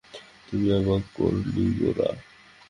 [0.47, 2.09] তুই অবাক করলি গোরা!